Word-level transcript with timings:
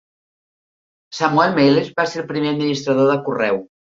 Samuel 1.17 1.53
Miles 1.59 1.91
va 2.01 2.07
ser 2.13 2.19
el 2.23 2.27
primer 2.33 2.53
administrador 2.55 3.13
de 3.13 3.21
correu. 3.31 3.63